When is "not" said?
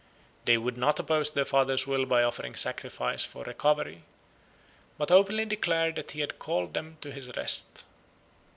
0.77-0.97